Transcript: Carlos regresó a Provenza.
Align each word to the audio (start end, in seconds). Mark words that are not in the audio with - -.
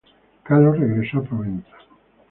Carlos 0.43 0.79
regresó 0.79 1.19
a 1.19 1.23
Provenza. 1.23 1.77